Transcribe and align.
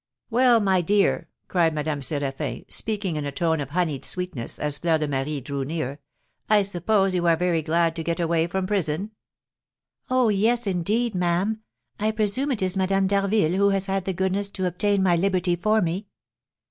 "Well, 0.31 0.59
my 0.59 0.81
dear," 0.81 1.29
cried 1.47 1.75
Madame 1.75 1.99
Séraphin, 2.01 2.65
speaking 2.73 3.17
in 3.17 3.25
a 3.27 3.31
tone 3.31 3.59
of 3.59 3.69
honeyed 3.69 4.03
sweetness, 4.03 4.57
as 4.57 4.79
Fleur 4.79 4.97
de 4.97 5.07
Marie 5.07 5.41
drew 5.41 5.63
near, 5.63 5.99
"I 6.49 6.63
suppose 6.63 7.13
you 7.13 7.27
are 7.27 7.35
very 7.35 7.61
glad 7.61 7.95
to 7.97 8.03
get 8.03 8.19
away 8.19 8.47
from 8.47 8.65
prison." 8.65 9.11
"Oh, 10.09 10.29
yes, 10.29 10.65
indeed, 10.65 11.13
ma'am. 11.13 11.61
I 11.99 12.09
presume 12.09 12.49
it 12.51 12.63
is 12.63 12.75
Madame 12.75 13.05
d'Harville 13.05 13.55
who 13.55 13.69
has 13.69 13.85
had 13.85 14.05
the 14.05 14.13
goodness 14.13 14.49
to 14.49 14.65
obtain 14.65 15.03
my 15.03 15.15
liberty 15.15 15.55
for 15.55 15.83
me?" 15.83 16.07